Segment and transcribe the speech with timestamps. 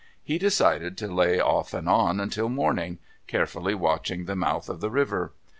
[0.23, 4.89] He decided to lay off and on until morning, carefully watching the mouth of the
[4.89, 5.33] river.